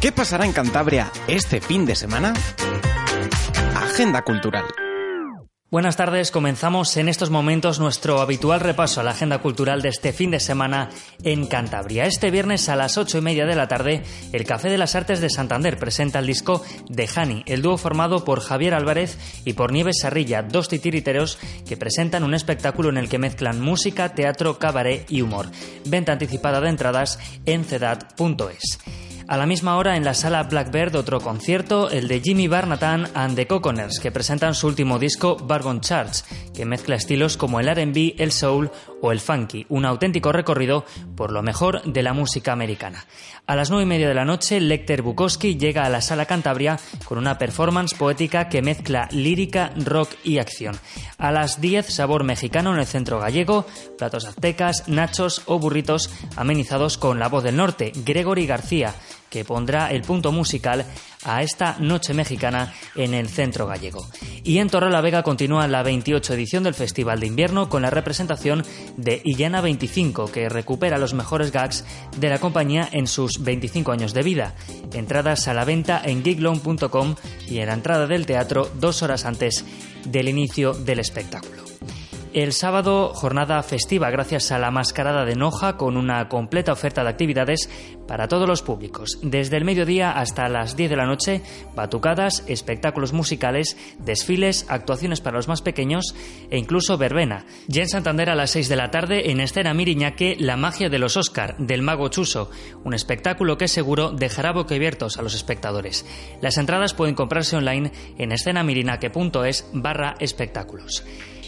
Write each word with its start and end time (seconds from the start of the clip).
¿Qué 0.00 0.12
pasará 0.12 0.46
en 0.46 0.54
Cantabria 0.54 1.12
este 1.28 1.60
fin 1.60 1.84
de 1.84 1.94
semana? 1.94 2.32
Agenda 3.76 4.22
Cultural. 4.22 4.64
Buenas 5.70 5.98
tardes, 5.98 6.30
comenzamos 6.30 6.96
en 6.96 7.10
estos 7.10 7.28
momentos 7.28 7.78
nuestro 7.80 8.22
habitual 8.22 8.60
repaso 8.60 9.00
a 9.00 9.04
la 9.04 9.10
agenda 9.10 9.40
cultural 9.40 9.82
de 9.82 9.90
este 9.90 10.14
fin 10.14 10.30
de 10.30 10.40
semana 10.40 10.88
en 11.22 11.46
Cantabria. 11.46 12.06
Este 12.06 12.30
viernes 12.30 12.70
a 12.70 12.76
las 12.76 12.96
ocho 12.96 13.18
y 13.18 13.20
media 13.20 13.44
de 13.44 13.54
la 13.54 13.68
tarde, 13.68 14.02
el 14.32 14.46
Café 14.46 14.70
de 14.70 14.78
las 14.78 14.94
Artes 14.94 15.20
de 15.20 15.28
Santander 15.28 15.76
presenta 15.76 16.18
el 16.18 16.26
disco 16.26 16.64
de 16.88 17.06
Hani, 17.14 17.44
el 17.46 17.60
dúo 17.60 17.76
formado 17.76 18.24
por 18.24 18.40
Javier 18.40 18.72
Álvarez 18.72 19.18
y 19.44 19.52
por 19.52 19.70
Nieves 19.70 19.98
Sarrilla, 20.00 20.42
dos 20.42 20.68
titiriteros 20.68 21.38
que 21.68 21.76
presentan 21.76 22.24
un 22.24 22.32
espectáculo 22.32 22.88
en 22.88 22.96
el 22.96 23.10
que 23.10 23.18
mezclan 23.18 23.60
música, 23.60 24.14
teatro, 24.14 24.58
cabaret 24.58 25.04
y 25.10 25.20
humor. 25.20 25.50
Venta 25.84 26.12
anticipada 26.12 26.62
de 26.62 26.70
entradas 26.70 27.18
en 27.44 27.64
cedad.es. 27.64 28.78
A 29.30 29.36
la 29.36 29.46
misma 29.46 29.76
hora 29.76 29.96
en 29.96 30.02
la 30.02 30.12
sala 30.12 30.42
Blackbird 30.42 30.96
otro 30.96 31.20
concierto, 31.20 31.88
el 31.88 32.08
de 32.08 32.20
Jimmy 32.20 32.48
Barnatan 32.48 33.06
and 33.14 33.36
the 33.36 33.46
Coconers, 33.46 34.00
que 34.00 34.10
presentan 34.10 34.56
su 34.56 34.66
último 34.66 34.98
disco 34.98 35.36
Bargon 35.36 35.80
Charge, 35.80 36.24
que 36.52 36.64
mezcla 36.64 36.96
estilos 36.96 37.36
como 37.36 37.60
el 37.60 37.68
RB, 37.68 38.16
el 38.18 38.32
soul 38.32 38.72
o 39.00 39.12
el 39.12 39.20
funky, 39.20 39.66
un 39.68 39.84
auténtico 39.84 40.32
recorrido 40.32 40.84
por 41.16 41.32
lo 41.32 41.42
mejor 41.42 41.82
de 41.82 42.02
la 42.02 42.12
música 42.12 42.52
americana. 42.52 43.04
A 43.46 43.56
las 43.56 43.70
nueve 43.70 43.84
y 43.84 43.88
media 43.88 44.08
de 44.08 44.14
la 44.14 44.24
noche, 44.24 44.60
Lecter 44.60 45.02
Bukowski 45.02 45.56
llega 45.56 45.84
a 45.84 45.88
la 45.88 46.00
sala 46.00 46.26
Cantabria 46.26 46.78
con 47.04 47.18
una 47.18 47.38
performance 47.38 47.94
poética 47.94 48.48
que 48.48 48.62
mezcla 48.62 49.08
lírica, 49.10 49.72
rock 49.76 50.10
y 50.24 50.38
acción. 50.38 50.78
A 51.18 51.32
las 51.32 51.60
10, 51.60 51.86
sabor 51.86 52.24
mexicano 52.24 52.72
en 52.72 52.80
el 52.80 52.86
centro 52.86 53.18
gallego, 53.18 53.66
platos 53.98 54.26
aztecas, 54.26 54.88
nachos 54.88 55.42
o 55.46 55.58
burritos 55.58 56.10
amenizados 56.36 56.98
con 56.98 57.18
la 57.18 57.28
voz 57.28 57.44
del 57.44 57.56
norte, 57.56 57.92
Gregory 58.04 58.46
García 58.46 58.94
que 59.30 59.44
pondrá 59.44 59.90
el 59.92 60.02
punto 60.02 60.32
musical 60.32 60.84
a 61.24 61.42
esta 61.42 61.76
noche 61.78 62.14
mexicana 62.14 62.72
en 62.94 63.14
el 63.14 63.28
centro 63.28 63.66
gallego. 63.66 64.06
Y 64.42 64.58
en 64.58 64.70
Torre 64.70 64.90
la 64.90 65.00
Vega 65.00 65.22
continúa 65.22 65.68
la 65.68 65.82
28 65.82 66.34
edición 66.34 66.64
del 66.64 66.74
Festival 66.74 67.20
de 67.20 67.26
Invierno 67.26 67.68
con 67.68 67.82
la 67.82 67.90
representación 67.90 68.64
de 68.96 69.20
Illana 69.24 69.60
25, 69.60 70.32
que 70.32 70.48
recupera 70.48 70.98
los 70.98 71.14
mejores 71.14 71.52
gags 71.52 71.84
de 72.16 72.30
la 72.30 72.38
compañía 72.38 72.88
en 72.90 73.06
sus 73.06 73.42
25 73.42 73.92
años 73.92 74.14
de 74.14 74.22
vida. 74.22 74.54
Entradas 74.92 75.48
a 75.48 75.54
la 75.54 75.64
venta 75.64 76.00
en 76.04 76.24
giglone.com 76.24 77.16
y 77.48 77.58
en 77.58 77.66
la 77.66 77.74
entrada 77.74 78.06
del 78.06 78.26
teatro 78.26 78.70
dos 78.74 79.02
horas 79.02 79.24
antes 79.24 79.64
del 80.06 80.28
inicio 80.28 80.72
del 80.72 81.00
espectáculo. 81.00 81.59
El 82.32 82.52
sábado, 82.52 83.12
jornada 83.12 83.60
festiva 83.64 84.08
gracias 84.08 84.52
a 84.52 84.58
la 84.60 84.70
mascarada 84.70 85.24
de 85.24 85.34
Noja 85.34 85.76
con 85.76 85.96
una 85.96 86.28
completa 86.28 86.72
oferta 86.72 87.02
de 87.02 87.08
actividades 87.08 87.68
para 88.06 88.28
todos 88.28 88.48
los 88.48 88.62
públicos. 88.62 89.18
Desde 89.20 89.56
el 89.56 89.64
mediodía 89.64 90.12
hasta 90.12 90.48
las 90.48 90.76
10 90.76 90.90
de 90.90 90.96
la 90.96 91.06
noche, 91.06 91.42
batucadas, 91.74 92.44
espectáculos 92.46 93.12
musicales, 93.12 93.76
desfiles, 93.98 94.64
actuaciones 94.68 95.20
para 95.20 95.38
los 95.38 95.48
más 95.48 95.60
pequeños 95.60 96.14
e 96.50 96.56
incluso 96.56 96.96
verbena. 96.96 97.46
Ya 97.66 97.82
en 97.82 97.88
Santander 97.88 98.30
a 98.30 98.36
las 98.36 98.50
6 98.52 98.68
de 98.68 98.76
la 98.76 98.92
tarde, 98.92 99.32
en 99.32 99.40
escena 99.40 99.74
Miriñaque, 99.74 100.36
La 100.38 100.56
magia 100.56 100.88
de 100.88 101.00
los 101.00 101.16
Oscar, 101.16 101.56
del 101.58 101.82
mago 101.82 102.10
Chuso, 102.10 102.52
un 102.84 102.94
espectáculo 102.94 103.58
que 103.58 103.66
seguro 103.66 104.12
dejará 104.12 104.52
boquiabiertos 104.52 105.18
a 105.18 105.22
los 105.22 105.34
espectadores. 105.34 106.06
Las 106.40 106.58
entradas 106.58 106.94
pueden 106.94 107.16
comprarse 107.16 107.56
online 107.56 107.90
en 108.18 108.30
escenamirinaque.es 108.30 109.68
barra 109.72 110.14
espectáculos. 110.20 111.04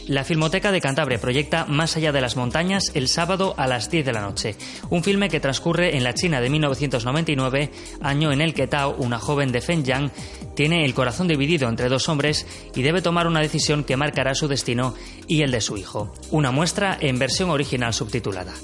La 0.09 0.25
Filmoteca 0.25 0.73
de 0.73 0.81
Cantabria 0.81 1.21
proyecta 1.21 1.65
Más 1.67 1.97
allá 1.97 2.11
de 2.11 2.21
las 2.21 2.37
montañas 2.37 2.91
el 2.95 3.07
sábado 3.07 3.55
a 3.57 3.69
las 3.69 3.89
10 3.89 4.05
de 4.05 4.13
la 4.13 4.21
noche, 4.21 4.57
un 4.91 5.05
filme 5.05 5.29
que 5.29 5.39
transcurre 5.39 5.97
en 5.97 6.03
la 6.03 6.13
China 6.13 6.41
de 6.41 6.51
1999, 6.51 7.71
año 8.01 8.33
en 8.33 8.41
el 8.41 8.53
que 8.53 8.67
Tao, 8.67 8.97
una 8.99 9.21
joven 9.21 9.53
de 9.53 9.61
Fengyang, 9.61 10.11
tiene 10.57 10.85
el 10.85 10.95
corazón 10.95 11.29
dividido 11.29 11.69
entre 11.69 11.89
dos 11.89 12.09
hombres 12.09 12.47
y 12.75 12.83
debe 12.83 13.01
tomar 13.01 13.29
una 13.29 13.41
decisión 13.41 13.85
que 13.85 13.97
marcará 13.97 14.35
su 14.35 14.49
destino 14.49 14.95
y 15.29 15.43
el 15.43 15.53
de 15.53 15.61
su 15.61 15.77
hijo. 15.77 16.13
Una 16.31 16.51
muestra 16.51 16.99
en 17.01 17.19
versión 17.19 17.51
original 17.51 17.95
subtitulada. 17.95 18.55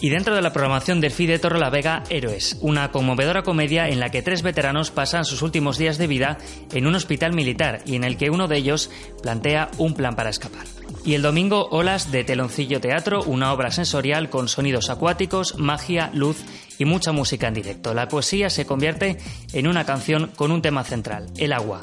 Y 0.00 0.10
dentro 0.10 0.34
de 0.34 0.42
la 0.42 0.52
programación 0.52 1.00
del 1.00 1.10
FIDE 1.10 1.38
Torre 1.38 1.58
la 1.58 1.70
Vega, 1.70 2.04
Héroes, 2.10 2.58
una 2.60 2.90
conmovedora 2.90 3.42
comedia 3.42 3.88
en 3.88 3.98
la 3.98 4.10
que 4.10 4.20
tres 4.20 4.42
veteranos 4.42 4.90
pasan 4.90 5.24
sus 5.24 5.40
últimos 5.40 5.78
días 5.78 5.96
de 5.96 6.06
vida 6.06 6.38
en 6.72 6.86
un 6.86 6.94
hospital 6.94 7.32
militar 7.32 7.80
y 7.86 7.96
en 7.96 8.04
el 8.04 8.18
que 8.18 8.28
uno 8.28 8.46
de 8.46 8.58
ellos 8.58 8.90
plantea 9.22 9.70
un 9.78 9.94
plan 9.94 10.14
para 10.14 10.30
escapar. 10.30 10.66
Y 11.06 11.14
el 11.14 11.22
domingo, 11.22 11.68
Olas 11.70 12.10
de 12.10 12.24
Teloncillo 12.24 12.80
Teatro, 12.80 13.22
una 13.22 13.52
obra 13.52 13.70
sensorial 13.70 14.28
con 14.28 14.48
sonidos 14.48 14.90
acuáticos, 14.90 15.56
magia, 15.56 16.10
luz 16.12 16.38
y 16.78 16.84
mucha 16.84 17.12
música 17.12 17.46
en 17.46 17.54
directo. 17.54 17.94
La 17.94 18.08
poesía 18.08 18.50
se 18.50 18.66
convierte 18.66 19.16
en 19.52 19.68
una 19.68 19.86
canción 19.86 20.32
con 20.34 20.50
un 20.50 20.62
tema 20.62 20.82
central, 20.82 21.28
el 21.36 21.52
agua. 21.52 21.80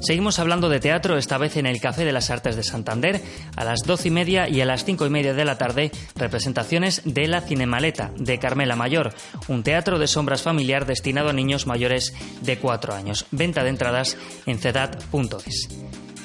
Seguimos 0.00 0.40
hablando 0.40 0.68
de 0.68 0.80
teatro, 0.80 1.16
esta 1.16 1.38
vez 1.38 1.56
en 1.56 1.66
el 1.66 1.80
Café 1.80 2.04
de 2.04 2.10
las 2.10 2.28
Artes 2.30 2.56
de 2.56 2.64
Santander, 2.64 3.22
a 3.54 3.64
las 3.64 3.84
doce 3.84 4.08
y 4.08 4.10
media 4.10 4.48
y 4.48 4.60
a 4.60 4.66
las 4.66 4.84
cinco 4.84 5.06
y 5.06 5.10
media 5.10 5.32
de 5.32 5.44
la 5.44 5.58
tarde, 5.58 5.92
representaciones 6.16 7.02
de 7.04 7.28
La 7.28 7.42
Cinemaleta, 7.42 8.10
de 8.16 8.40
Carmela 8.40 8.74
Mayor, 8.74 9.14
un 9.46 9.62
teatro 9.62 10.00
de 10.00 10.08
sombras 10.08 10.42
familiar 10.42 10.86
destinado 10.86 11.28
a 11.28 11.32
niños 11.32 11.68
mayores 11.68 12.14
de 12.42 12.58
cuatro 12.58 12.94
años. 12.94 13.26
Venta 13.30 13.62
de 13.62 13.70
entradas 13.70 14.16
en 14.44 14.58
cedad.es. 14.58 15.68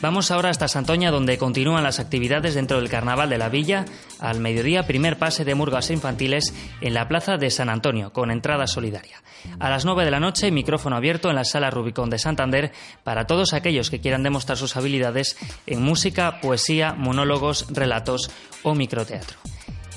Vamos 0.01 0.31
ahora 0.31 0.49
hasta 0.49 0.67
Santoña, 0.67 1.11
donde 1.11 1.37
continúan 1.37 1.83
las 1.83 1.99
actividades 1.99 2.55
dentro 2.55 2.79
del 2.79 2.89
Carnaval 2.89 3.29
de 3.29 3.37
la 3.37 3.49
Villa. 3.49 3.85
Al 4.19 4.39
mediodía, 4.39 4.87
primer 4.87 5.19
pase 5.19 5.45
de 5.45 5.53
murgas 5.53 5.91
infantiles 5.91 6.55
en 6.81 6.95
la 6.95 7.07
Plaza 7.07 7.37
de 7.37 7.51
San 7.51 7.69
Antonio, 7.69 8.11
con 8.11 8.31
entrada 8.31 8.65
solidaria. 8.65 9.21
A 9.59 9.69
las 9.69 9.85
9 9.85 10.03
de 10.03 10.11
la 10.11 10.19
noche, 10.19 10.49
micrófono 10.49 10.95
abierto 10.95 11.29
en 11.29 11.35
la 11.35 11.43
Sala 11.43 11.69
Rubicón 11.69 12.09
de 12.09 12.17
Santander 12.17 12.71
para 13.03 13.27
todos 13.27 13.53
aquellos 13.53 13.91
que 13.91 14.01
quieran 14.01 14.23
demostrar 14.23 14.57
sus 14.57 14.75
habilidades 14.75 15.37
en 15.67 15.83
música, 15.83 16.41
poesía, 16.41 16.93
monólogos, 16.93 17.67
relatos 17.69 18.31
o 18.63 18.73
microteatro. 18.73 19.37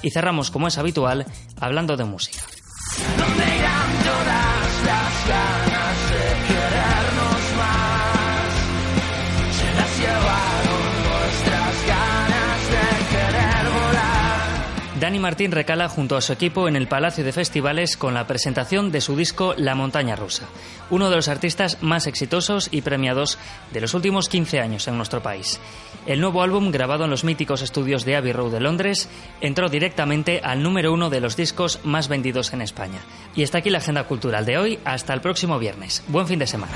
Y 0.03 0.11
cerramos, 0.11 0.51
como 0.51 0.69
es 0.69 0.77
habitual, 0.77 1.25
hablando 1.59 1.97
de 1.97 2.05
música. 2.05 2.43
Dani 15.05 15.19
Martín 15.19 15.53
recala 15.53 15.91
junto 15.91 16.17
a 16.17 16.23
su 16.23 16.33
equipo 16.33 16.67
en 16.67 16.77
el 16.77 16.89
Palacio 16.89 17.25
de 17.25 17.33
Festivales 17.33 17.99
con 17.99 18.15
la 18.15 18.27
presentación 18.27 18.91
de 18.91 19.03
su 19.03 19.15
disco 19.15 19.53
La 19.59 19.75
Montaña 19.75 20.17
Rusa, 20.17 20.47
uno 20.89 21.11
de 21.11 21.17
los 21.17 21.29
artistas 21.29 21.83
más 21.83 22.07
exitosos 22.07 22.69
y 22.71 22.81
premiados 22.81 23.37
de 23.71 23.83
los 23.83 23.93
últimos 23.93 24.31
15 24.31 24.61
años 24.61 24.89
en 24.89 24.97
nuestro 24.97 25.23
país. 25.23 25.61
El 26.07 26.23
nuevo 26.23 26.41
álbum, 26.41 26.71
grabado 26.71 27.05
en 27.05 27.11
los 27.11 27.23
míticos 27.23 27.61
estudios 27.61 28.07
de 28.07 28.17
Abbey 28.17 28.33
Road 28.33 28.53
de 28.53 28.61
Londres, 28.61 29.11
entró 29.43 29.69
directamente 29.69 30.41
al 30.43 30.63
número 30.63 30.91
uno 30.91 31.11
de 31.11 31.21
los 31.21 31.37
discos 31.37 31.81
más 31.85 32.09
vendidos 32.09 32.55
en 32.55 32.63
España. 32.63 33.01
Y 33.35 33.43
está 33.43 33.59
aquí 33.59 33.69
la 33.69 33.79
agenda 33.79 34.05
cultural 34.05 34.47
de 34.47 34.57
hoy. 34.57 34.79
Hasta 34.87 35.13
el 35.13 35.21
próximo 35.21 35.59
viernes. 35.59 36.03
Buen 36.09 36.27
fin 36.27 36.39
de 36.39 36.47
semana. 36.47 36.73